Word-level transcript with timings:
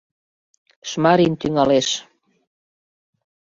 Шмарин 0.89 1.33
тӱҥалеш... 1.41 1.87